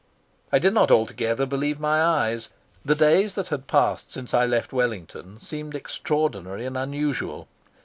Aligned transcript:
I 0.51 0.57
did 0.57 0.73
not 0.73 0.89
altogether 0.89 1.45
believe 1.45 1.79
my 1.79 2.03
eyes. 2.03 2.49
The 2.83 2.95
days 2.95 3.35
that 3.35 3.49
had 3.49 3.67
passed 3.67 4.11
since 4.11 4.33
I 4.33 4.47
left 4.47 4.73
Wellington 4.73 5.39
seemed 5.39 5.75
extraordinary 5.75 6.65
and 6.65 6.75
unusual. 6.75 7.47